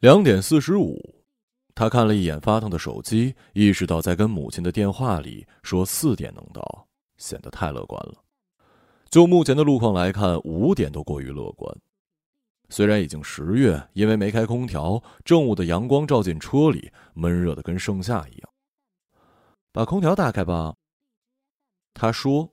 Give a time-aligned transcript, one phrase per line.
[0.00, 0.96] 两点四十五，
[1.74, 6.86] 他看了一眼发烫的手机，意识到在跟母亲的电话里说四点能到，
[7.16, 8.14] 显得太乐观了。
[9.10, 11.76] 就目前的路况来看，五点都过于乐观。
[12.68, 18.50] 虽然已经十月，因为没开空调，正午的阳光照进车里，闷热的跟盛夏一样。
[19.72, 20.76] 把空调打开吧。
[21.92, 22.52] 他说。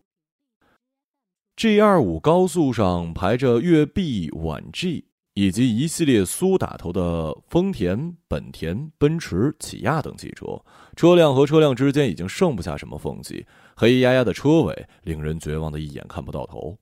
[1.56, 5.06] G 二五高速上排着粤 B、皖 G
[5.36, 10.46] 以及一系列苏打头的丰田、本田、奔驰、起亚等汽车，
[10.96, 16.78] 车辆和车辆之间已经剩不下什么缝隙，黑压压的车尾令人绝望的一眼看不到头。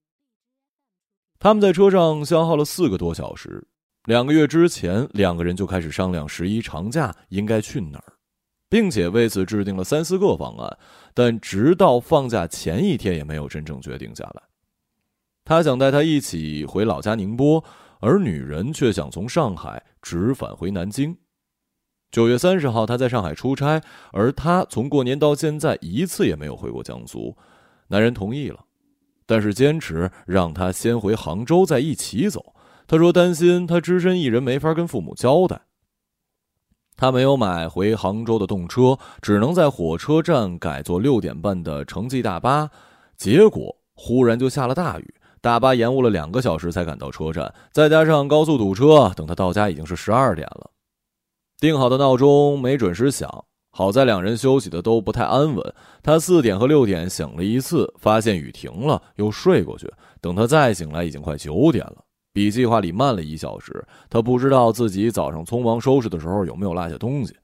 [1.40, 3.68] 他们在车上消耗了四个多小时。
[4.06, 8.14] 两个月之前，两个人就开始商量十一长假应该去哪儿，
[8.70, 10.78] 并且为此制定了三四个方案，
[11.16, 14.44] 但直到放假前一天也没有真正决定下来。
[15.46, 17.64] 他想带她一起回老家宁波，
[18.04, 21.18] 而女人却想从上海直返回南京。
[22.12, 23.82] 九月三十号，他在上海出差，
[24.12, 27.34] 而他从过年到现在一次也没有回过江苏。
[27.88, 28.66] 男人同意了，
[29.26, 32.54] 但是坚持让他先回杭州再一起走。
[32.88, 35.62] 他说担心他只身一人没法跟父母交代。
[36.98, 42.70] 他没有买回杭州的动车，只能在火车站改坐六点半的城际大巴。
[43.16, 45.16] 结果忽然就下了大雨。
[45.44, 50.72] 大巴延误了两个小时才赶到车站，再加上高速堵车，等他到家已经是十二点了。
[51.60, 55.76] 定好的闹钟没准时响，好在两人休息的都不太安稳。
[56.02, 59.92] 他四点和六点醒了一次，发现雨停了，又睡过去。
[60.22, 61.98] 等他再醒来，已经快九点了，
[62.32, 63.86] 比计划里慢了一小时。
[64.10, 67.36] 他不知道自己早上匆忙收拾的时候有没有落下东西。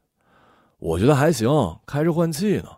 [0.78, 1.50] 我觉得还行，
[1.86, 2.70] 开着换气呢。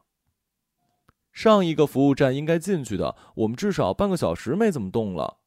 [1.32, 5.38] 上一个服务站应该进去的，我们至少半个小时没怎么动了。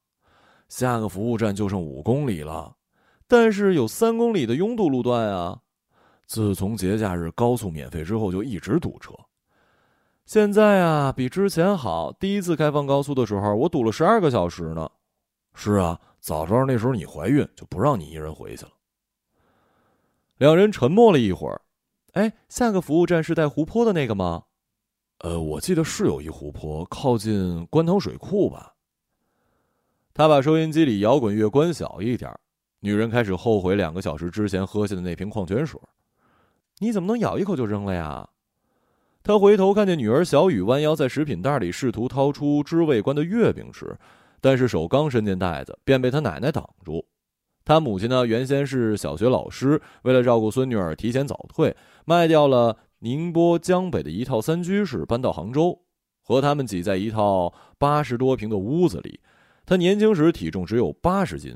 [0.69, 2.77] 下个服务站就剩五公里了，
[3.29, 5.61] 但是有三公里的拥堵路段啊！
[6.27, 9.13] 自从节假日高速免费之后，就一直堵车。
[10.25, 12.11] 现在啊，比之前好。
[12.13, 14.91] 第一次开放高速的时候，我堵了十二个小时呢。
[15.53, 18.73] 是啊，早知道那时候你怀孕，就不让你一人回去了。
[20.39, 21.61] 两人沉默了一会儿。
[22.15, 24.45] 哎，下个服务站是带湖泊的那个吗？
[25.25, 28.75] 呃，我记得是有一湖泊，靠近官塘水库吧。
[30.13, 32.31] 他把收音机里摇滚乐关小一点。
[32.81, 35.81] 女人开始后悔两个小时之前喝下的那瓶矿泉水。
[36.79, 38.29] 你怎么能咬一口就扔了呀？
[39.23, 43.97] 他回头看见女儿小雨弯腰在食品袋里试图掏出知味观的月饼吃，
[44.43, 47.03] 但是手刚伸进袋子，便被他奶奶挡住。
[47.65, 51.75] 他母亲呢，原先是小学老师，为了照顾孙女儿，提前早退，
[52.05, 52.77] 卖掉了。
[53.05, 55.79] 宁波江北的一套三居室搬到杭州，
[56.23, 59.21] 和他们挤在一套八十多平的屋子里。
[59.67, 61.55] 他年轻时体重只有八十斤，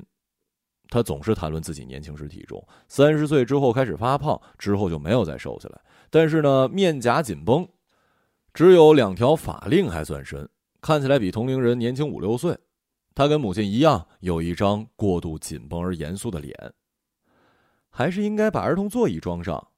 [0.91, 2.63] 他总是谈论自己年轻时体重。
[2.87, 5.81] 三十岁之后开始发胖，之后就没有再瘦下来。
[6.11, 7.67] 但是呢，面颊紧绷，
[8.53, 10.47] 只有两条法令还算深，
[10.83, 12.59] 看起来比同龄人年轻五六岁。
[13.15, 16.55] 他跟母亲一样，有一张过度紧绷而严肃的脸。
[17.89, 19.69] 还是应该把儿童座椅装上。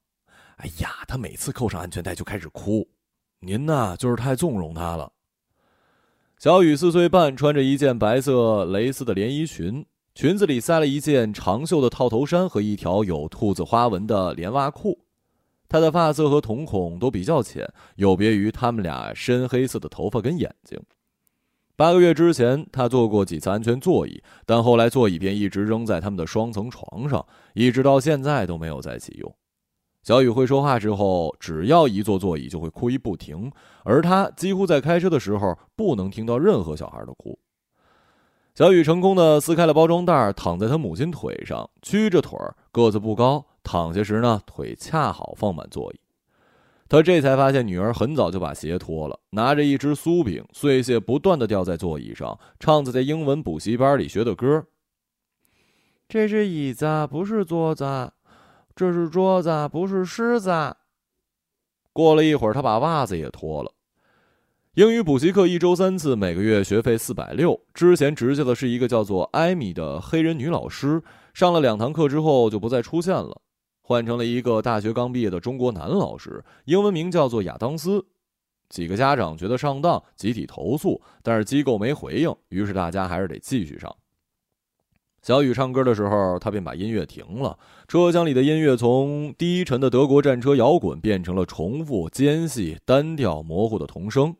[0.60, 2.86] 哎呀，他每次扣上安全带就开始哭，
[3.40, 5.10] 您呐就是太纵容他了。
[6.38, 14.98] 小雨四岁半，穿着一件白色蕾丝的连衣裙，裙子里塞了一件长袖的套头衫和一条有兔子花纹的连袜裤。
[15.66, 17.66] 她的发色和瞳孔都比较浅，
[17.96, 20.78] 有别于他们俩深黑色的头发跟眼睛。
[21.74, 29.34] 八个月之前，他坐过几次安全座椅，但后来座椅便一直扔在他们的双层床上，一直到现在都没有再启用。
[30.02, 33.52] 小雨会说话之后，只要一坐座椅就会哭一不停，
[33.84, 37.38] 而他几乎在开车的时候不能听到任何小孩的哭。
[38.54, 46.00] 小雨成功的撕开了包装袋，躺在他母亲腿上，曲着腿儿，个子不高，躺下时呢腿恰好放满座椅。
[46.88, 54.66] 他这才发现女儿很早就把鞋脱了，拿着一只酥饼，碎屑不断的掉在座椅上，唱着在英文补习班里学的歌。
[56.08, 57.84] 这是椅子，不是桌子。
[58.80, 60.74] 这是桌子，不是狮子。
[61.92, 63.74] 过了一会儿，他把袜子也脱了。
[64.72, 67.60] 英语补习课一周三次，每个月学费四百六。
[67.74, 71.02] 之前执教的是一个叫做艾米的黑人女老师，
[71.34, 73.42] 上了两堂课之后就不再出现了，
[73.82, 78.06] 换成了一个大学刚毕业的中国男老师，英文名叫做亚当斯。
[78.70, 83.94] 几个家长觉得上当，集体投诉，但是机构没回应，于是大家还是得继续上。
[85.22, 87.58] 小雨唱歌的时候，他便把音乐停了。
[87.86, 94.34] 车厢里的音乐从低沉的德国战车摇滚变成了重复、尖细、单调、模糊的童声。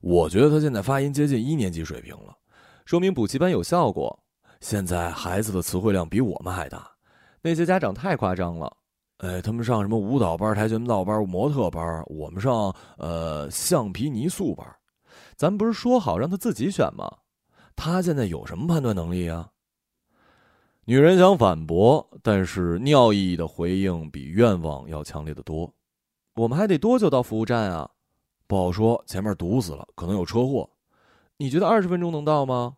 [0.00, 2.36] 我觉得他现在发音接近一年级水平了，
[2.84, 4.18] 说明补习班有效果。
[4.60, 6.90] 现在孩子的词汇量比我们还大，
[7.40, 8.76] 那些家长太夸张了。
[9.18, 14.66] 哎，他们上什么舞蹈班、跆拳道班、模特班，我们上呃橡皮泥塑班。
[15.36, 17.08] 咱不是说好让他自己选吗？
[17.76, 19.48] 他现在有什么判断能力啊？
[20.86, 25.72] 女人想反驳，但是尿意的回应比愿望要强烈的多。
[26.34, 27.88] 我们还得多久到服务站啊？
[28.46, 30.68] 不好说，前面堵死了，可能有车祸。
[31.36, 32.74] 你觉得二十分钟能到吗？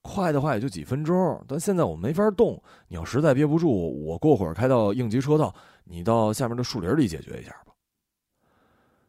[0.00, 2.62] 快的话也就几分钟，但现在我没法动。
[2.88, 5.54] 你要实在憋不住，我过会儿开到应急车道，
[5.84, 7.74] 你到下面的树林里解决一下吧。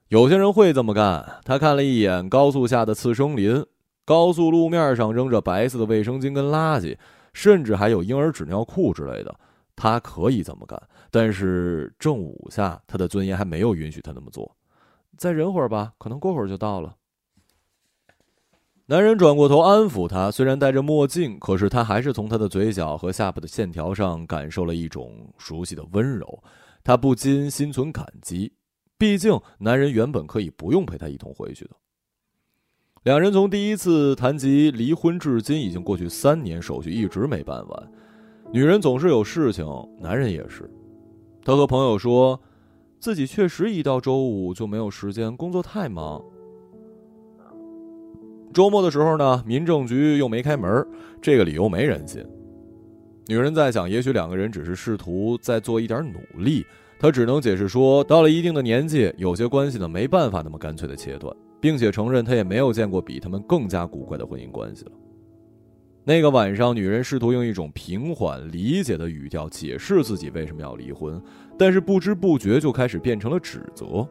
[0.10, 1.42] 有些人会这么干。
[1.46, 3.66] 他看了一眼高速下的次生林，
[4.04, 6.98] 高速路面上扔着白色的卫生巾跟垃圾。
[7.36, 9.40] 甚至还有婴儿纸尿裤之类的，
[9.76, 14.56] 他可以这么干，但是正午下他的尊严还没有允许他那么做。
[15.18, 16.96] 再忍会儿吧，可能过会儿就到了。
[18.86, 26.42] 男人转过头安抚他，虽然戴着墨镜，可是他还是从他的嘴角和下巴的线条上感受了一种熟悉的温柔。
[26.84, 28.54] 他不禁心存感激，
[28.98, 31.72] 毕竟男人原本可以不用陪他一同回去的。
[33.06, 37.92] 两人从第一次谈及离婚至今已经过去三年，手续一直没办完。
[38.52, 39.64] 女人总是有事情，
[40.02, 40.68] 男人也是。
[41.44, 42.42] 他和朋友说，
[43.00, 46.20] 自己确实一到周五就没有时间，工作太忙。
[48.52, 50.84] 周末的时候呢，民政局又没开门，
[51.22, 52.26] 这个理由没人信。
[53.28, 56.66] 女人在想，也许两个人只是试图再做一点努力。
[56.98, 61.32] 他只能解释说，到了一定的年纪，有些关系呢没办法那么干脆的切断。
[61.60, 64.92] 并且承认，他也没有见过比他们更加古怪的婚姻关系了。
[66.04, 71.20] 那个晚上，女人试图用一种平缓、理解的语调解释自己为什么要离婚，
[71.58, 74.08] 但是不知不觉就开始变成了指责。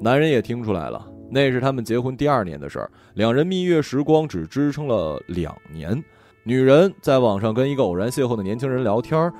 [0.00, 6.00] 男人也听出来了，那是他们结婚第二年的事儿，两人蜜月时光只支撑了两年。
[6.44, 9.32] 女人在网上跟一个偶然邂逅的年轻人聊天，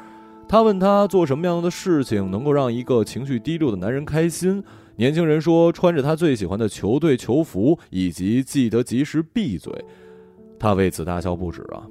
[0.49, 4.63] 他问他做什么样的事情能够让一个情绪低落的男人开心。
[5.01, 9.73] 年轻人说：“穿着他最喜欢的球队球服，以及记得及时闭嘴。”
[10.61, 11.89] 他为此大笑不止啊。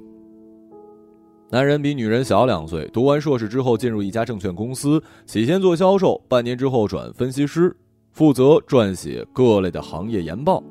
[1.50, 7.76] 男人比女人小两岁，读完硕士之后进入一家证券公司，起先做销售，半年之后转分析师，
[8.12, 10.62] 负责撰写各类的行业研报。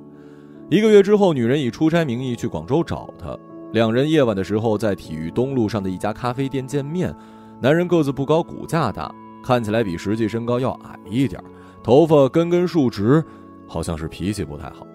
[0.69, 3.37] 一个月之后，女人以出差名义去广州找他，
[3.73, 7.13] 两人夜晚的时候在体育东路上的一家咖啡店见面。
[7.61, 9.13] 男人个子不高，骨架大，
[9.43, 11.43] 看起来比实际身高要矮一点。
[11.89, 13.25] 头发根根竖直，
[13.65, 14.85] 好像是脾气不太好，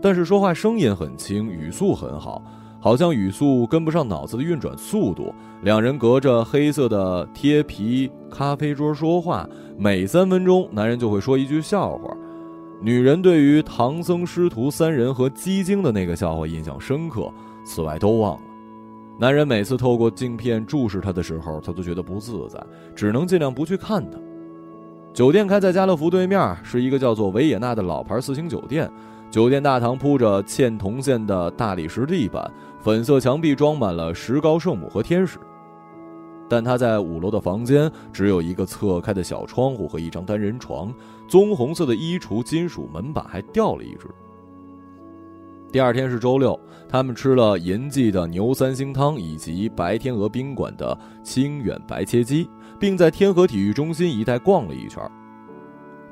[0.00, 2.42] 但是说话声音很轻，语速很好，
[2.80, 5.30] 好像语速跟不上脑子的运转速度。
[5.60, 9.46] 两人隔着黑色的贴皮咖啡桌说话，
[9.76, 12.16] 每三分钟男人就会说一句笑话。
[12.80, 17.30] 女人对于唐僧师徒三人和鸡精的那个笑话印象深刻，
[17.62, 18.42] 此外都忘了。
[19.18, 22.58] 男人每次透过镜片注视她的时候，她都觉得不自在，
[22.96, 24.18] 只能尽量不去看她。
[25.12, 28.90] 酒店开在家乐福对面，是一个叫做维也纳的老牌四星酒店。
[29.30, 32.50] 酒店大堂铺着嵌铜线的大理石地板，
[32.80, 35.38] 粉色墙壁装满了石膏圣母和天使。
[36.48, 40.92] 但他在五楼的房间只有一个侧开的小窗户和一张单人床，
[41.28, 44.06] 棕红色的衣橱金属门把还掉了一只。
[45.70, 46.58] 第二天是周六，
[46.88, 52.48] 他们吃了银记的牛三星汤以及白天鹅宾馆的清远白切鸡。
[52.82, 55.00] 并在天河体育中心一带逛了一圈。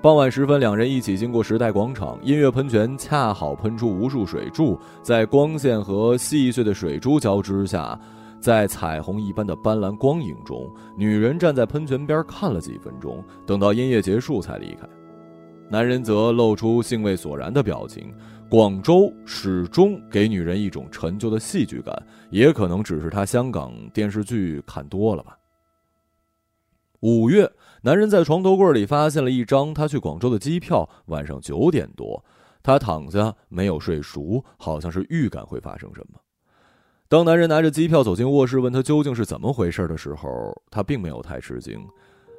[0.01, 7.99] 傍晚时分，两人一起经过时代广场，音乐喷泉恰好喷出无数水柱，在光线和细碎的水珠交织下，
[8.39, 14.89] 在彩虹一般的斑斓光影中，女人站在喷泉边看了几分钟，等到音乐结束才离开。
[15.69, 18.15] 男人则露出兴味索然的表情。
[18.49, 22.01] 广州始终给女人一种陈旧的戏剧感，
[22.31, 25.37] 也可能只是他香港电视剧看多了吧。
[27.01, 27.51] 五月，
[27.83, 30.89] 男人在床头柜里发现了一张他去广州的机票。
[31.07, 32.23] 晚上九点多，
[32.63, 36.21] 他躺下没有睡熟，好像是预感会发生什么。
[37.09, 40.29] 当男人拿着机票走进卧室，问他究竟是怎么回事的时候，
[40.71, 41.85] 他并没有太吃惊。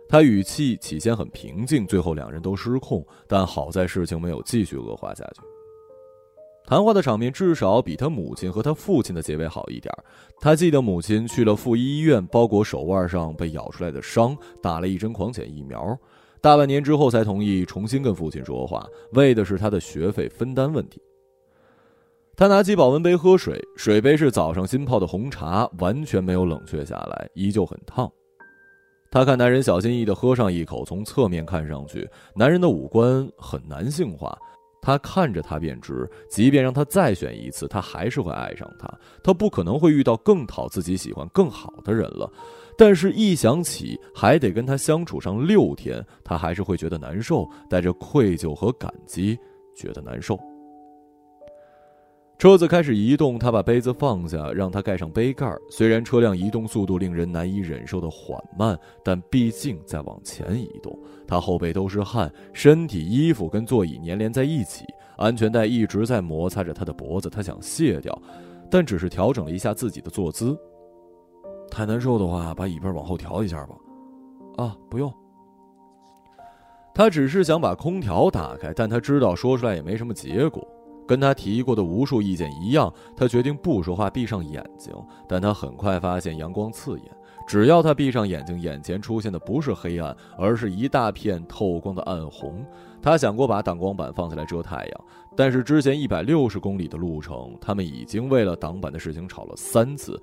[0.08, 5.51] 他语气起先很平静，最后两人都失控，但好在事情没有继续恶化下去。
[6.72, 9.94] 谈话的场面至少比他母亲和他父亲的结尾好一点。
[10.40, 16.00] 他记得母亲去了附一医院，包裹手腕上被咬出来的伤，打了一针狂犬疫苗。
[16.40, 21.02] 大半年之后才同意重新跟父亲说话，为的是他的学费分担问题。
[22.38, 28.10] 他拿起保温杯喝水，水杯是早上新泡的红茶，完全没有冷却下来，依旧很烫。
[29.12, 34.40] 他看男人小心翼翼地喝上一口，从侧面看上去，男人的五官很男性化。
[34.82, 38.92] 他看着他便知，即便让他再选一次，他还是会爱上他。
[39.24, 42.30] 他不可能会遇到更讨自己喜欢、更好的人了。
[42.78, 49.38] 但是，一想起还得跟他相处上六天，他还是会觉得难受，带着愧疚和感激，
[49.76, 50.40] 觉得难受。
[52.42, 55.56] 车子开始移动，他把杯子放下，让他盖上杯盖。
[55.70, 60.98] 虽然车辆移动速度令人难以忍受的缓慢，但毕竟在往前移动。
[61.28, 64.84] 他后背都是汗，身体、衣服跟座椅粘连在一起，
[65.18, 67.30] 安全带一直在摩擦着他的脖子。
[67.30, 68.20] 他想卸掉，
[68.72, 70.58] 但只是调整了一下自己的坐姿。
[71.70, 73.76] 太难受的话，把椅背往后调一下吧。
[74.58, 75.14] 啊，不用。
[76.92, 80.68] 他只是想把空调打开，但他知道说出来也没什么结果。
[81.12, 84.96] 跟他提过的无数意见一样，他决定不说话，闭上眼睛。
[85.28, 87.12] 但他很快发现阳光刺眼，
[87.46, 92.66] 只要他闭上眼睛，眼前出现的不是黑暗，而是一大片透光的暗红。
[93.02, 95.02] 他想过把挡光板放下来遮太阳，
[95.36, 100.18] 但是之前一百六十公里的路程，他们已经为了挡板的事情吵了三次。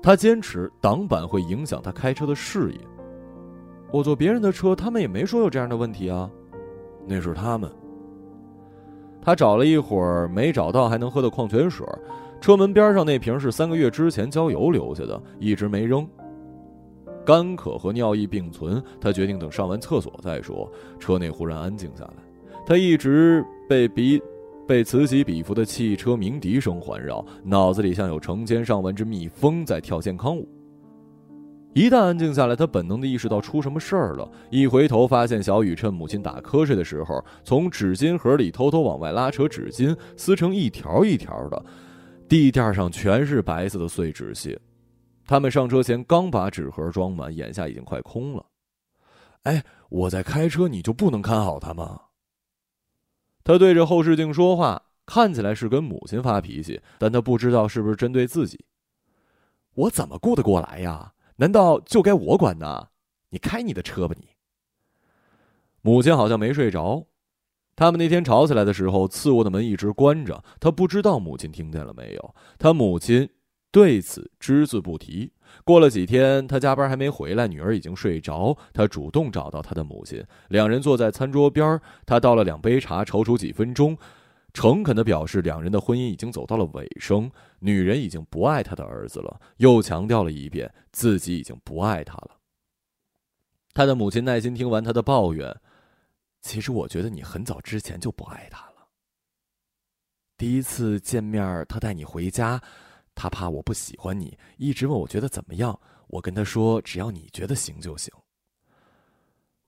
[0.00, 2.78] 他坚持挡板会影响他开车的视野。
[3.90, 6.30] 我坐别人的车，他们也没说有这样的问题啊，
[7.08, 7.68] 那是他们。
[9.22, 11.86] 他找了一会儿没找到还能喝的矿泉水，
[12.40, 16.06] 车门边上那瓶是三个月之前浇油留下的，一直没扔。
[17.24, 20.68] 干渴和尿意并存，他决定等上完厕所再说。
[20.98, 22.14] 车内忽然安静下来，
[22.66, 24.20] 他一直被比
[24.66, 30.48] 被此起彼伏的汽车鸣笛声环绕，脑子里像有成千上万只蜜蜂在跳健康舞。
[31.74, 34.30] 一旦安静下来，他本能的意识到出什么事儿了。
[34.50, 41.64] 一回头，发现小雨趁母亲打瞌睡的时候，从纸巾盒里偷偷往外拉扯纸巾，撕成一条一条的，
[42.28, 44.60] 地垫上全是白色的碎纸屑。
[45.26, 48.44] 他们上车前刚把纸盒装满，眼下已经快空了。
[49.44, 52.00] 哎，我在开车，你就不能看好他吗？
[53.44, 58.66] 他对着后视镜说话，看起来是跟母亲发脾气，但他不知道是不是针对自己。
[59.74, 61.11] 我怎么顾得过来呀？
[61.36, 62.88] 难道就该我管呢？
[63.30, 64.28] 你开你的车吧，你。
[65.80, 67.06] 母亲好像没睡着，
[67.74, 72.34] 他们那天吵起来的时候，次卧的门一直关着，他不知道母亲听见了没有。
[72.58, 73.28] 他母亲
[73.70, 75.32] 对此只字不提。
[75.64, 83.98] 过了几天，他加班还没回来，女儿已经睡着，他主动找到他的母亲，两人坐在餐桌边，他倒了两杯茶，踌躇几分钟。
[84.52, 92.38] 诚恳的表示，两人的婚姻已经走到了尾声，女人已经不爱他的儿子了，又强调了一遍自己已经不爱他了。
[93.72, 95.58] 他的母亲耐心听完他的抱怨，
[96.42, 98.86] 其实我觉得你很早之前就不爱他了。
[100.36, 102.60] 第一次见面，他带你回家，
[103.14, 105.78] 他怕我不喜欢你，一直问我觉得怎么样，
[106.08, 108.12] 我跟他说只要你觉得行就行。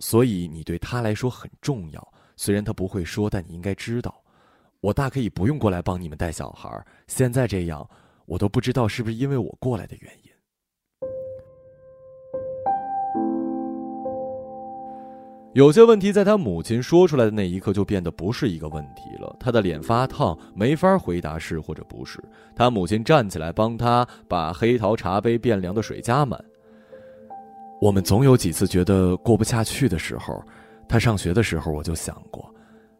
[0.01, 4.24] 所以你对他来说很重要，虽然他不会说，但你应该知道。
[4.85, 6.69] 我大可以不用过来帮你们带小孩
[7.07, 7.89] 现在这样，
[8.27, 10.31] 我都不知道是不是因为我过来的原因。
[15.55, 19.35] 有些问题在他母亲说出来的那一刻就变得不是一个问题了。
[19.41, 22.23] 他的脸发烫，没法回答是或者不是。
[22.55, 26.39] 他母亲站起来帮他把黑桃茶杯变凉的水加满。
[27.81, 30.43] 我们总有几次觉得过不下去的时候，
[30.87, 32.55] 他上学的时候我就想过，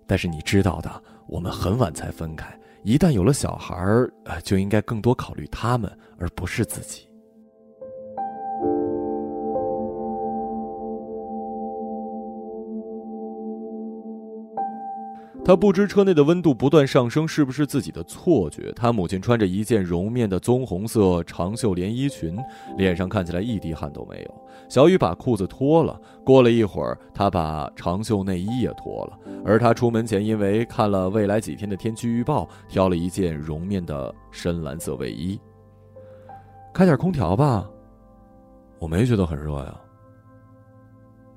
[0.07, 0.91] 但是你知道的。
[1.27, 4.13] 我们很晚才分开，一旦有了小孩儿，
[4.43, 7.09] 就应该更多考虑他们，而不是自己。
[15.45, 18.73] 他不知车内的温度不断上升是不是自己的错觉。
[18.73, 22.39] 他母亲穿着一件绒面的棕红色长袖连衣裙，
[22.79, 24.35] 脸上看起来一滴汗都没有。
[24.71, 29.19] 小雨把裤子脱了，过了一会儿，他把长袖内衣也脱了。
[29.45, 35.39] 而他出门前，因为看了未来几天的天气预报，挑了一件绒面的深蓝色卫衣。
[36.73, 37.69] 开点空调吧，
[38.79, 39.79] 我没觉得很热呀。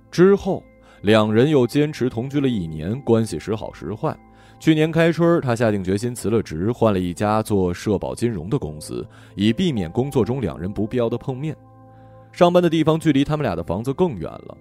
[0.09, 0.63] 之后。
[1.07, 4.13] 两人又坚持同居了一年，关系时好时坏。
[4.59, 11.55] 去年开春，他下定决心辞了职，换了一家做社保金融的公司，以避免工作中两人不必要的碰面。
[12.33, 14.57] 上班的地方距离他们俩的房子更远了，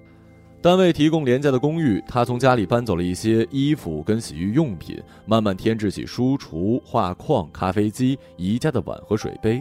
[0.63, 9.61] 单位提供廉价的公寓，他从家里搬走了一些衣服跟洗浴用品，慢慢添置起书橱、画框、咖啡机、宜家的碗和水杯。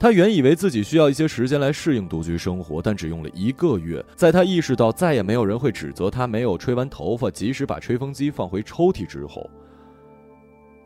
[0.00, 4.02] 他原以为自己需要一些时间来适应独居生活，但只用了一个月。
[4.16, 9.48] 在他意识到再也没有人会指责他没有吹完头发，及时把吹风机放回抽屉之后，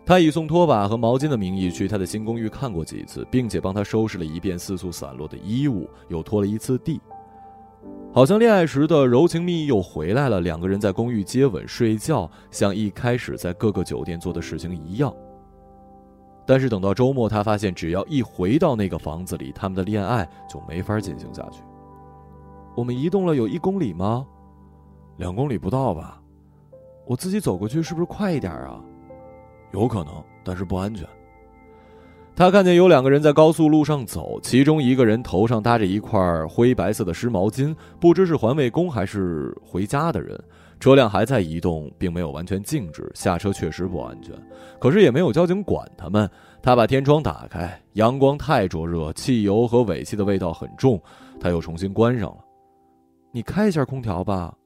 [0.04, 7.00] 他以送拖把和毛巾的名义去他的新公寓看过几次，并且帮他收拾了一遍四处散落的衣物，又拖了一次地。
[8.12, 10.40] 好像恋爱时的柔情蜜意又回来了。
[10.40, 15.14] 两个人在公寓接吻、睡觉，像一开始在各个酒店做的事情一样。
[16.46, 21.62] 但是等到周末，他发现只要一回到那个房子里，他们的恋爱就没法进行下去。
[22.76, 24.26] 我们移动了有一公里吗？
[25.16, 26.20] 两公里不到吧？
[27.06, 28.80] 我自己走过去是不是快一点啊？
[29.72, 30.12] 有可能，
[30.44, 31.06] 但是不安全。
[32.36, 40.42] 他看见有两个人在高速路上走，其中一个人头上搭着一块灰白色的湿毛巾，不知是环卫工还是回家的人。
[40.78, 44.34] 车辆还在移动，并没有完全静止，下车确实不安全。
[44.78, 46.30] 可是也没有交警管他们。
[46.62, 51.00] 他把天窗打开，阳光太灼热，汽油和尾气的味道很重，
[51.40, 52.38] 他又重新关上了。
[53.32, 54.56] 你开一下空调吧。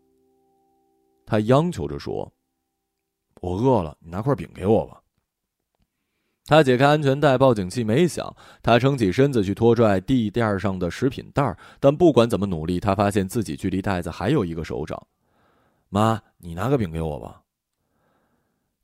[1.26, 2.32] 他央求着说
[3.42, 5.00] ：“我饿了，你拿块饼给我吧。”
[6.46, 8.34] 他解开安全带，报警器没响。
[8.62, 14.98] 他撑起身子去拖拽地垫上的食品袋但不管怎么努力，他发现自己距离袋子还有一个手掌。
[15.88, 17.42] 妈，你拿个饼给我吧。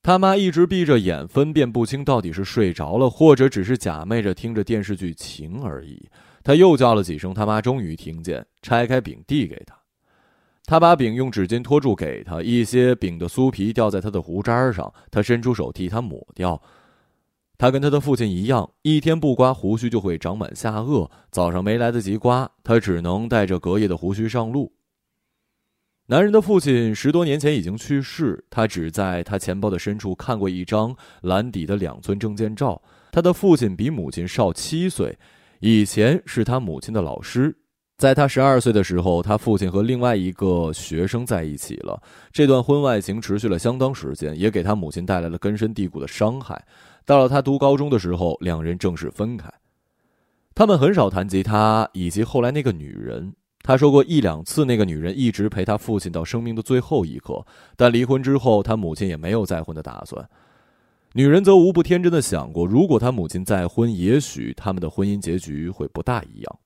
[0.03, 6.09] 他妈一直闭着眼，分辨不清到底是睡着了，或者只是假寐着听着电视剧情而已。
[6.43, 9.75] 他又叫了几声，他妈终于听见，拆开饼递给他。
[10.67, 16.61] 他把饼用纸巾托住给他，一些饼的酥皮掉在他的胡渣上，他伸出手替他抹掉。
[17.57, 21.11] 他跟他的父亲一样，一天不刮胡须就会长满下颚。
[21.31, 24.71] 早上没来得及刮，他只能带着隔夜的胡须上路。
[26.07, 32.81] 男人的父亲十多年前已经去世，他只在他钱包的深处看过一张蓝底的两寸证件照。
[33.11, 35.17] 他的父亲比母亲少七岁，
[35.61, 37.57] 以前是他母亲的老师。
[37.97, 41.99] 在他十二岁的时候，他父亲和另外一个学生在一起了。
[42.31, 46.63] 这段婚外情持续了相当时间，也给他母亲带来了根深蒂固的伤害。
[47.07, 49.51] 到了他读高中的时候，两人正式分开。
[50.55, 53.33] 他们很少谈及他以及后来那个女人。
[53.67, 57.45] 他说过一两次，那个女人一直陪他父亲到生命的最后一刻。
[57.77, 60.29] 但离婚之后，他母亲也没有再婚的打算。
[61.15, 66.59] 女人则无不天真的想过，如果他母亲再婚，也许他们的婚姻结局会不大一样。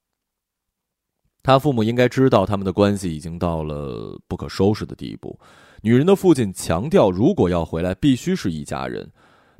[1.40, 5.38] 他父母应该知道，他们的关系已经到了不可收拾的地步。
[5.82, 9.08] 女人的父亲强调，如果要回来，必须是一家人。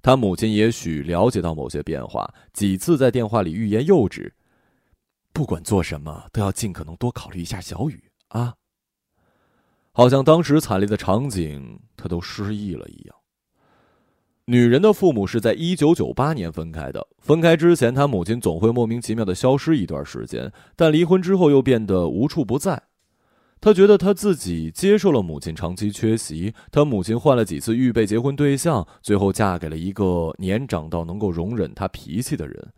[0.02, 4.34] 他母亲也许了解到某些变化，几次在电话里欲言又止。
[5.38, 8.54] 不管做什么，都要尽可能多考虑一下小雨啊。
[9.92, 13.14] 好像当时惨烈的场景，他都失忆了一样。
[14.46, 22.82] 女人的父母是在一九九八年分开的，分开之前，她母亲总会莫名其妙的消失一段时间，但离婚之后又变得无处不在。
[23.60, 32.72] 他觉得他自己接受了母亲长期缺席，他母亲换了几次预备结婚对象，最后嫁给了一个年长到能够容忍他脾气的人。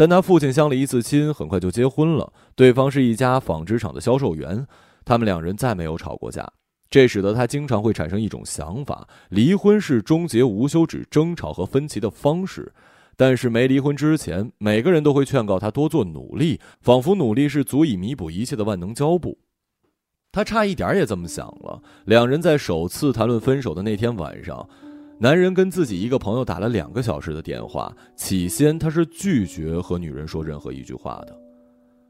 [0.00, 4.66] 但他父亲相了一次亲，很快就结婚了，对方是一家纺织厂的销售员，
[5.04, 6.50] 他们两人再没有吵过架。
[6.88, 12.72] 这使得他经常会产生一种想法：离婚是终结无休止争吵和分歧的方式。
[13.14, 19.36] 但是没离婚之前，每个人都会劝告他多做努力，仿佛努力是足以弥补一切的万能胶布。
[20.32, 21.82] 他差一点也这么想了。
[22.06, 24.66] 两人在首次谈论分手的那天晚上，
[25.22, 27.94] 男人跟自己一个朋友打了两个小时的电话。
[28.16, 31.38] 起先他是拒绝和女人说任何一句话的。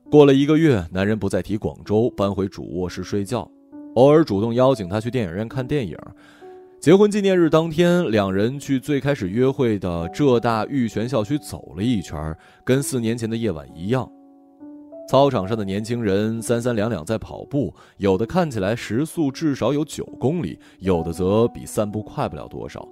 [0.08, 3.50] 过了一个月，男人不再提广州，搬回主卧室睡觉，
[3.96, 5.98] 偶尔主动邀请他去电影院看电影。
[6.78, 12.32] 结婚纪念日当天，两人去最开始约会的浙大玉泉校区走了一圈，
[12.64, 14.08] 跟四年前的夜晚一样。
[15.08, 22.88] 操场上的年轻人三三两两在跑步，有的看起来时速至少有九公里，有的则比散步快不了多少。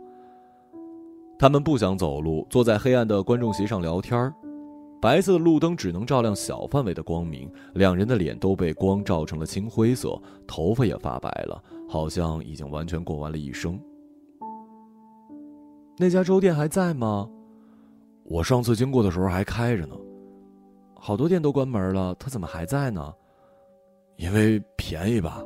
[1.38, 4.34] 他们不想走路，坐在黑暗的观众席上聊天
[5.00, 13.78] 白色的路灯只能照亮小范围的光明，两人的脸都被光照成了青灰色，头发也发白了，好像已经完全过完了一生。
[15.96, 17.30] 那家粥店还在吗？
[18.24, 19.94] 我上次经过的时候还开着呢。
[20.96, 23.14] 好多店都关门了，他怎么还在呢？
[24.16, 25.44] 因为便宜吧。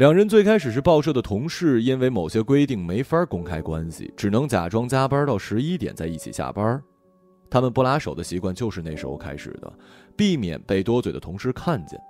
[0.00, 6.82] 两人最开始是报社的同事，因为某些规定没法公开关系，只能假装加班到十一点再一起下班。
[7.50, 9.70] 他们不拉手的习惯就是那时候开始的，
[10.16, 12.00] 避免被多嘴的同事看见。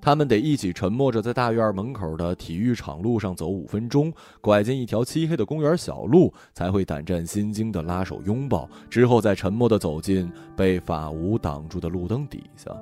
[0.00, 4.10] 他们得一起沉默着在大院门口的体育场路上走五分钟，
[4.40, 12.74] 拐进一条漆黑的公园小路，才会胆战心惊的拉手拥抱，之后再沉默的走进被法屋挡住的路灯底下。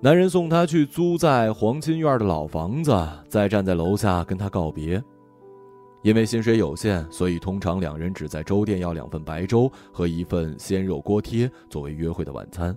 [0.00, 2.96] 男人送她去租在黄金院的老房子，
[3.28, 5.02] 再站在楼下跟她告别。
[6.02, 12.76] 因为薪水有限，所以通常两人只在粥店要两份白粥和一份鲜肉锅贴作为约会的晚餐。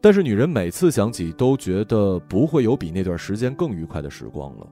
[0.00, 4.66] 但是女人每次想起，都觉得不会有比那段时间更愉快的时光了。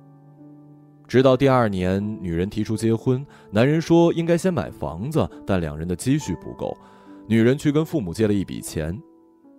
[1.09, 6.77] 直到第二年，女人提出结婚，男人说应该先买房子，但两人的积蓄不够，
[7.27, 8.97] 女人去跟父母借了一笔钱。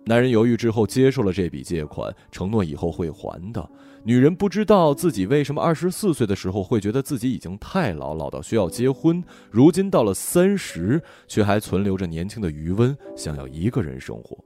[0.06, 3.70] 男人犹豫之后接受了这笔借款，承诺以后会还的。
[4.02, 14.36] 女人不知道自己为什么二十四岁的时候会觉得自己已经太老，老到需要结婚，如今到了三十，却还存留着年轻的余温，想要一个人生活。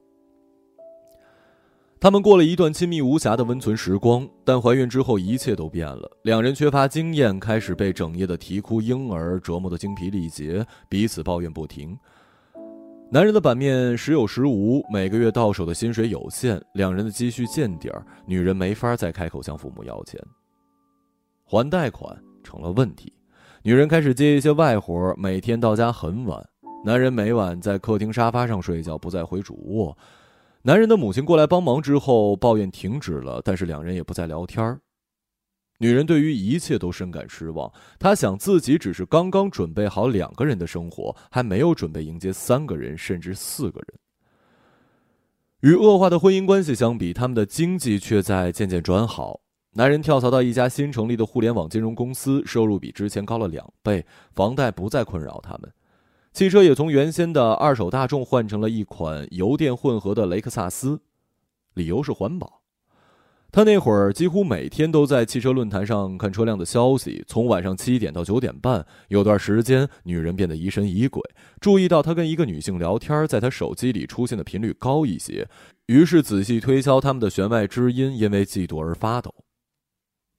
[2.00, 6.08] 他们过了一段亲密无瑕的温存时光，但怀孕之后一切都变了。
[6.22, 11.98] 两人缺乏经验，开始被整夜的啼哭婴儿折磨得精疲力竭，彼此抱怨不停。
[13.10, 20.20] 男人的版面时有时无，每个月到手的薪水有限，两人的积蓄见底儿，女人没法再开口向父母要钱。
[21.46, 23.10] 还贷款成了问题，
[23.62, 26.46] 女人开始接一些外活，每天到家很晚，
[26.84, 29.96] 男人每晚在客厅沙发上睡觉，不再回主卧。
[30.60, 34.78] 男人的母亲过来帮忙之后，抱怨停止了，但是两人也不再聊天儿。
[35.78, 43.98] 女人对于一切都深感失望，她想自己只是刚刚准备好两个人的生活，还没有准备迎接三个人甚至四个人。
[45.60, 49.40] 与恶化的婚姻关系相比，他们的经济却在渐渐转好。
[49.74, 55.72] 男人跳槽到一家新成立的互联网金融公司，收入比之前高了两倍，房贷不再困扰他们，
[56.32, 61.00] 汽车也从原先的二手大众换成了一款油电混合的雷克萨斯，
[61.74, 62.57] 理由是环保。
[63.50, 68.84] 他那会儿几乎每天都在汽车论坛上看车辆的消息，从晚上七点到九点半。
[69.08, 71.22] 有段时间，女人变得疑神疑鬼，
[71.58, 75.48] 注意到他跟一个女性聊天，在他手机里出现的频率高一些，
[75.86, 79.34] 于是仔细推敲他们的弦外之音，因为嫉妒而发抖。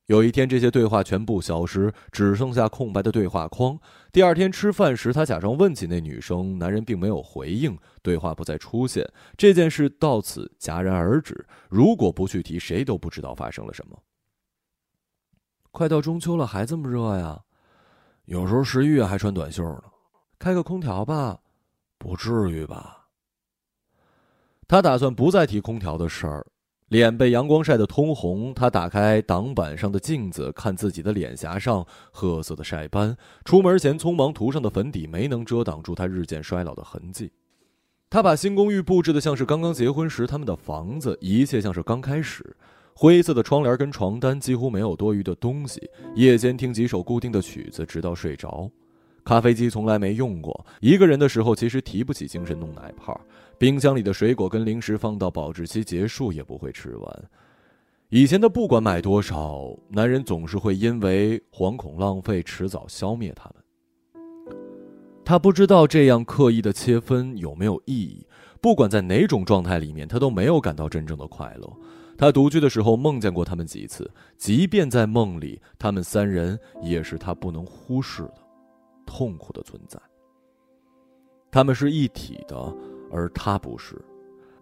[0.09, 3.79] 有一天，这些对话全部消失，只剩下空白的对话框。
[4.11, 9.07] 第二天吃饭时，他假装问起那女生，男人并没有回应，对话不再出现。
[9.37, 11.45] 这件事到此戛然而止。
[11.69, 13.95] 如果不去提，谁都不知道发生了什么。
[15.69, 17.39] 快到中秋了，还这么热呀？
[18.25, 19.83] 有时候十一月还穿短袖呢。
[20.39, 21.39] 开个空调吧？
[21.99, 23.05] 不至于吧？
[24.67, 26.47] 他打算不再提空调的事儿。
[26.89, 33.15] 脸被阳光晒得通红，他打开挡板上的镜子，看自己的脸颊上褐色的晒斑。
[33.45, 37.31] 出门前匆忙涂上的粉底没能遮挡住他日渐衰老的痕迹。
[38.09, 42.43] 他把新公寓布置的像是刚刚结婚时他们的房子，一切像是刚开始。
[42.95, 45.79] 灰色的窗帘跟床单几乎没有多余的东西。
[46.15, 48.69] 夜间听几首固定的曲子，直到睡着。
[49.29, 50.65] 咖啡机从来没用过。
[50.79, 53.15] 一个人的时候，其实提不起精神弄奶泡。
[53.59, 57.29] 冰箱里的水果跟零食放到保质期结束也不会吃完。
[58.09, 63.63] 以前的不管买多少，男人总是会因为惶恐浪费，迟早消灭他们。
[65.23, 68.25] 他不知道这样刻意的切分有没有意义。
[68.59, 71.71] 不管在哪种状态里面，他都没有感到真正的快乐。
[72.17, 78.33] 他独居的时候梦见过他们几次，即便在梦里，他们三人也是他不能忽视的。
[79.09, 79.99] 痛苦的存在。
[81.49, 82.55] 他们是一体的，
[83.11, 83.99] 而他不是。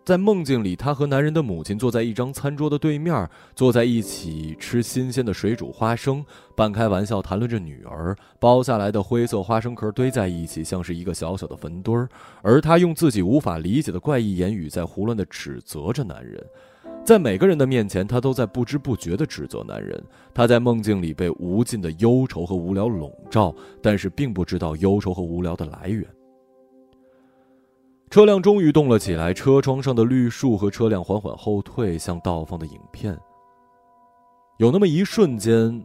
[0.05, 8.15] 在梦境里，他和男人的母亲坐在一张餐桌的对面，坐在一起吃新鲜的水煮花生，半开玩笑谈论着女儿。
[8.39, 12.07] 剥下来的灰色花生壳堆在一起，像是一个小小的坟堆儿。
[12.41, 16.41] 而他用自己无法理解的怪异言语在胡乱的指责着男人。
[17.07, 20.03] 在每个人的面前，他都在不知不觉地指责男人。
[20.33, 26.05] 他在梦境里被无尽的忧愁和无聊笼罩，但是并不知道忧愁和无聊的来源。
[28.09, 33.17] 车辆终于动了起来，车窗上的绿树和车辆缓缓后退，像倒放的影片。
[34.57, 35.81] 有那么一瞬间，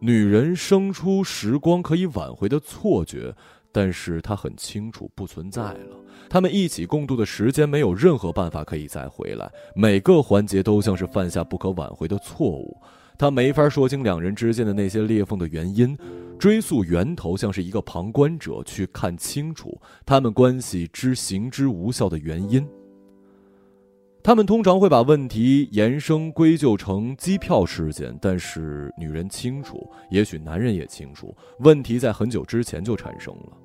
[0.00, 3.34] 女人生出时光可以挽回的错觉。
[3.72, 5.96] 但是他很清楚，不存在了。
[6.28, 9.50] 他们一起共度的时间，没有任何办法可以再回来。
[9.74, 12.80] 每个环节都像是犯下不可挽回的错误。
[13.16, 15.96] 他没法说清两人之间的那些裂缝的原因，
[16.38, 22.64] 追溯源头，像是一个旁观者去看清楚他们关系之行之无效的原因。
[24.28, 33.56] 他们通常会把问题延伸归咎成机票事件，但是女人清楚，也许男人也清楚，问题在很久之前就产生了，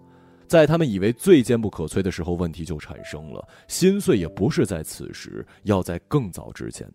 [0.48, 3.46] 在他们以为最坚不可摧的时候，问题就产生了。
[3.68, 6.90] 心碎也不是在此时，要在更早之前。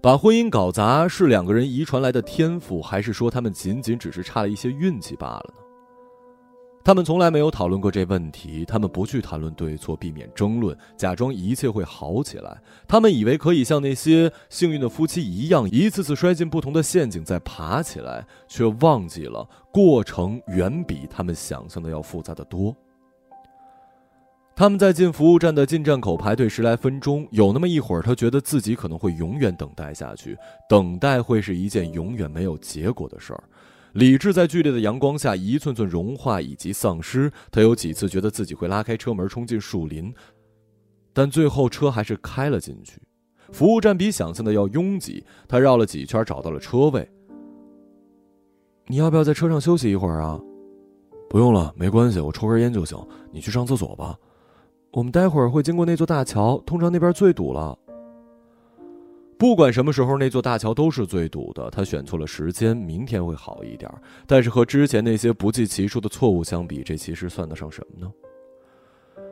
[0.00, 5.62] 把婚姻搞砸是两个人遗传来的天赋，还是说他们仅仅只是差了一些运气罢了呢？
[6.84, 12.62] 他们从来没有讨论过这问题，他们不去谈论对错，避免争论，假装一切会好起来。
[12.86, 22.74] 他们以为可以像那些幸运的夫妻一样，一次次摔进不同的陷阱再爬起来，却忘记了过程远比他们想象的要复杂的多。
[24.58, 30.36] 他们在进服务站的进站口排队十来分钟，有那么一会儿，他觉得自己可能会永远等待下去，
[30.68, 33.44] 等待会是一件永远没有结果的事儿。
[33.92, 37.30] 理智在剧烈的阳光下一寸寸融化以及丧失。
[37.52, 40.12] 他有几次觉得自己会拉开车门冲进树林，
[41.12, 43.00] 但最后车还是开了进去。
[43.52, 47.08] 服务站比想象的要拥挤，他绕了几圈找到了车位。
[48.88, 50.36] 你要不要在车上休息一会儿啊？
[51.30, 52.98] 不用了，没关系，我抽根烟就行。
[53.30, 54.18] 你去上厕所吧。
[54.90, 57.78] 我们待会儿会经过那座大桥，通常那边最堵了。
[59.38, 61.70] 不管什么时候，那座大桥都是最堵的。
[61.70, 63.88] 他选错了时间，明天会好一点。
[64.26, 68.12] 但是和之前那些不计其数的错误相比，这其实算得上什么呢？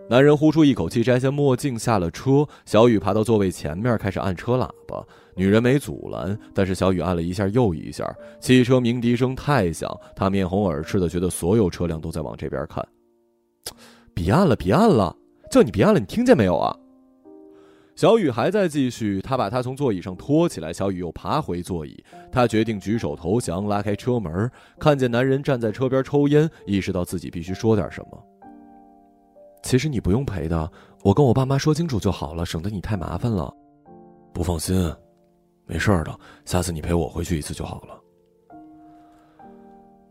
[0.08, 2.46] 男人呼出一口气，摘下墨镜，下了车。
[2.64, 5.04] 小雨爬到座位前面，开始按车喇叭。
[5.34, 8.08] 女人没阻拦，但是小雨按了一下又一下。
[8.38, 12.86] 汽车鸣笛声太响，他面红耳赤的觉得所有车辆都在往这边看。
[14.14, 15.16] 别按了，别按了，
[15.56, 16.76] 叫你别按了，你听见没有啊？
[17.94, 20.70] 小雨还在继续，他把他从座椅上拖起来。
[20.70, 28.22] 小雨又爬回座椅，他决定举手投降，拉开车门，看见男人站在车边抽烟，意识到自己必须说点什么。
[29.62, 30.70] 其实你不用赔的，
[31.02, 33.50] 我跟我爸妈说清楚就好了，省得你太麻烦了。
[34.34, 34.92] 不放心，
[35.64, 36.14] 没事的，
[36.44, 37.98] 下次你陪我回去一次就好了。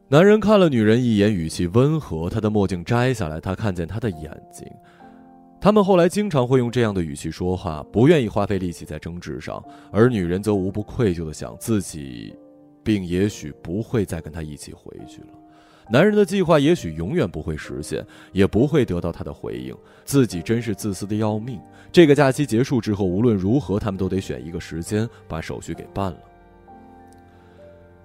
[0.07, 2.31] 男人看了女人一眼，语气温和。
[2.31, 4.67] 他的墨镜摘下来，他看见她的眼睛。
[5.59, 12.35] 他们后来经常会用这样的语气说话，不愿意花费力气在争执上，而女人则无不愧疚的想自己，
[12.83, 15.27] 并也许不会再跟他一起回去了。
[15.89, 19.75] 男人的计划也许永远不会实现，也不会得到他的回应。
[20.03, 21.59] 自己真是自私的要命。
[21.91, 26.17] 这个假期结束之后，无论如何，他们都得选一个时间把手续给办了。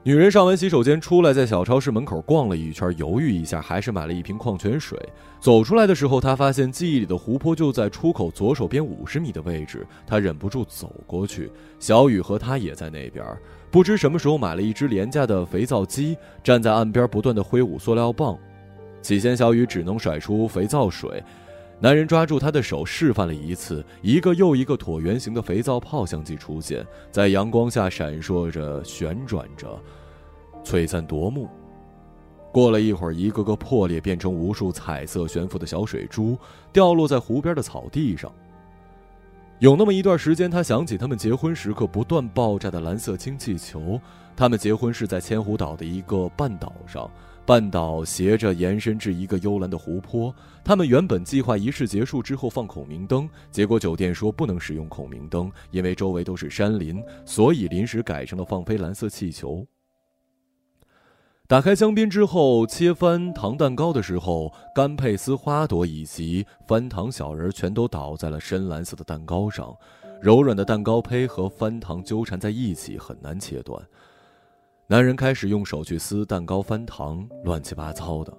[0.03, 4.99] 女人上完洗手间出来，在小超市门口逛了一圈，犹豫一下，还是买了一瓶矿泉水。
[5.41, 9.87] 走出来的时候，她发现记忆里的湖泊就在出口左手边五十米的位置。
[10.07, 13.23] 她忍不住走过去，小雨和她也在那边。
[13.71, 18.39] 不知什么时候买了一只廉价的肥皂机，站在岸边不断的挥舞塑料棒。
[19.03, 21.23] 起先，小雨只能甩出肥皂水。
[21.83, 29.81] 男人抓住她的手，示范了一次，一个又一个椭圆形的肥皂泡相继出现在阳光下，闪烁着，旋转着，
[30.63, 31.49] 璀璨夺目。
[32.53, 36.37] 过了一会儿，一个个破裂，变成无数彩色悬浮的小水珠，
[36.71, 38.31] 掉落在湖边的草地上。
[39.59, 44.01] 有那么一段时间，他想起他们结婚时刻不断爆炸的蓝色氢气球。
[44.37, 47.11] 他们结婚是在千湖岛的一个半岛上。
[47.51, 50.33] 半岛斜着延伸至一个幽蓝的湖泊。
[50.63, 59.67] 他们原本计划仪式结束之后放孔明灯，结果酒店说不能使用孔明灯，因为周围都是山林，所以临时改成了放飞蓝色气球。
[61.49, 69.77] 打开香槟之后，切翻糖蛋糕的时候，干佩斯花朵以及翻糖小人全都倒在了深蓝色的蛋糕上，
[70.23, 73.85] 柔软的蛋糕胚和翻糖纠缠在一起，很难切断。
[74.91, 78.37] 男人开始用手去撕蛋糕、翻糖，乱七八糟的。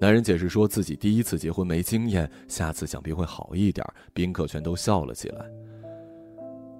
[0.00, 3.86] 男人解释说自己第一次结婚没经验，下次想必会好一点。
[4.12, 5.46] 宾客全都笑了起来。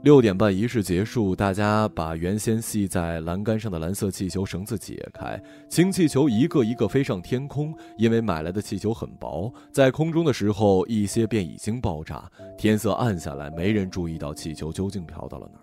[0.03, 7.73] 六点半仪式结束，大家把原先系在栏杆上的蓝色气球绳子解开，氢气球一个一个飞上天空。
[7.97, 12.29] 因为买来的气球很薄，在空中的时候一些便已经爆炸。
[12.59, 15.61] 天色暗下来，没人注意到气球究竟飘到了哪。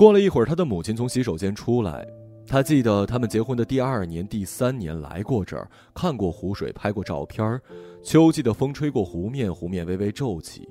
[0.00, 2.08] 过了一会儿，他的母亲从洗手间出来。
[2.46, 7.60] 他记得他们结婚的第二年、第三年来过这儿，看过湖水，拍过照片
[8.02, 10.66] 秋季的风吹过湖面，湖面微微皱起，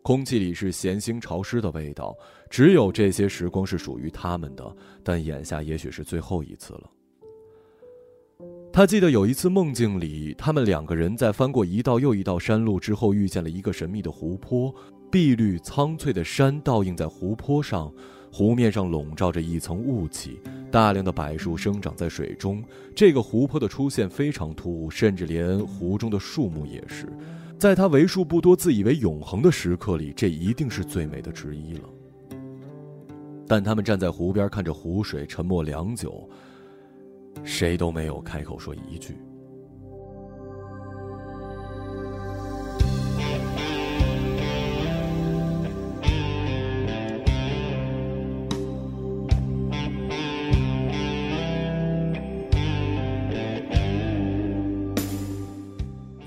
[0.00, 2.16] 空气里是咸腥潮湿的味道。
[2.48, 6.90] 只有这些时光是属于他们的，但眼下也许是最后一次了。
[8.72, 14.74] 他记得有一次梦境里，他们两个人在翻过一道又一道山路之后，遇见了一个神秘的湖泊，
[15.10, 17.92] 碧绿苍翠的山倒映在湖泊上。
[18.32, 20.40] 湖面上笼罩着一层雾气，
[20.70, 22.62] 大量的柏树生长在水中。
[22.94, 27.06] 这个湖泊的出现非常突兀，甚至连湖中的树木也是。
[27.58, 31.88] 在他为数不多自以为永恒的时刻里，这一定是最美的之一了。
[33.46, 36.26] 但他们站在湖边，看着湖水，沉默良久，
[37.42, 39.16] 谁都没有开口说一句。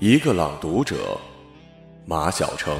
[0.06, 1.18] 一个朗读者，
[2.04, 2.76] 马晓成。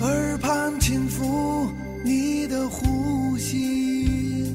[0.00, 1.68] 耳畔轻抚
[2.04, 4.52] 你的呼吸。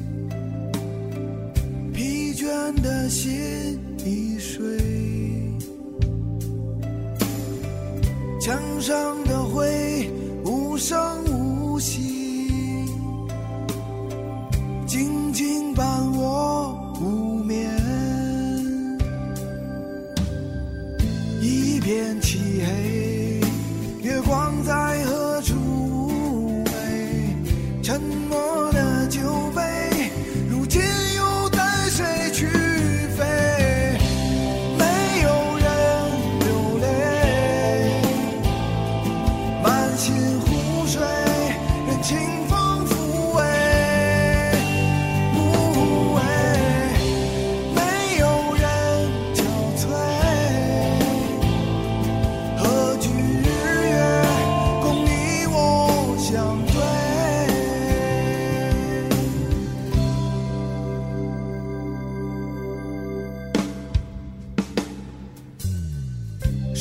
[1.94, 4.62] 疲倦的心已睡。
[8.38, 9.39] 墙上的。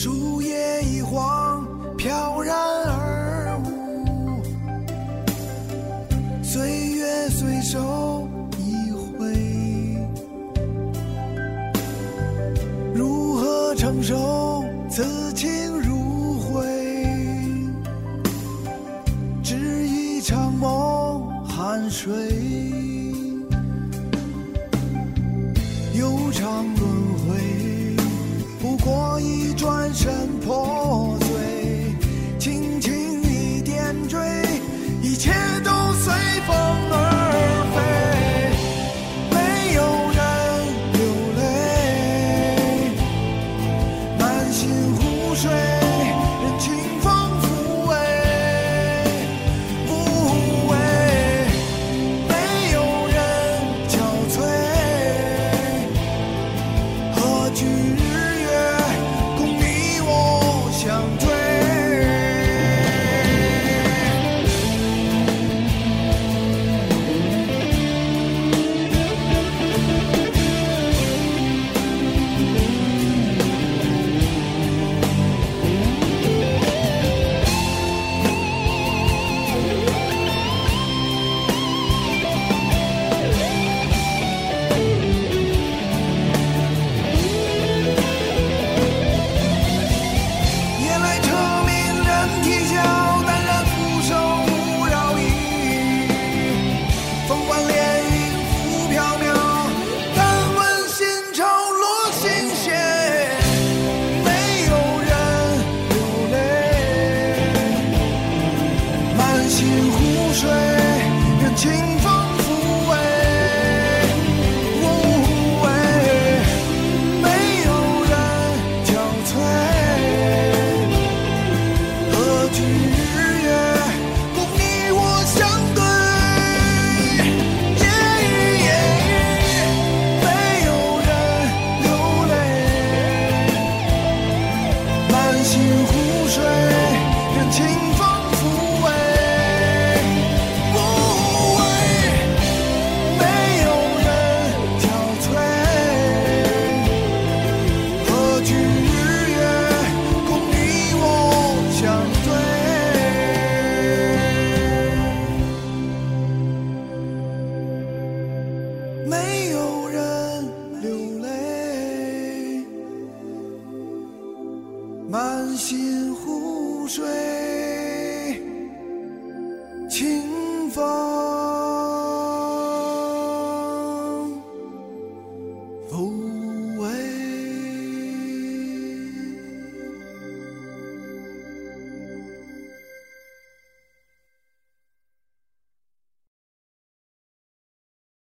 [0.01, 4.41] 树叶一黄，飘然而舞，
[6.41, 8.25] 岁月随手
[8.57, 9.27] 一挥，
[12.93, 15.49] 如何承受此情
[15.81, 16.63] 如灰？
[19.43, 22.38] 只一场梦，酣睡。
[30.49, 30.78] pour